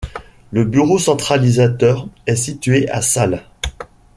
[0.49, 3.43] Le bureau centralisateur est situé à Salles.